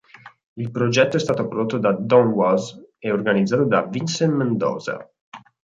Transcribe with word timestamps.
Il 0.55 0.71
progetto 0.71 1.15
è 1.17 1.19
stato 1.19 1.47
prodotto 1.47 1.77
da 1.77 1.91
Don 1.91 2.29
Was 2.29 2.75
e 2.97 3.11
organizzato 3.11 3.65
da 3.65 3.83
Vincent 3.83 4.33
Mendoza. 4.33 5.07